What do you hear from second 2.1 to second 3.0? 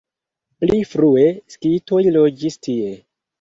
loĝis tie.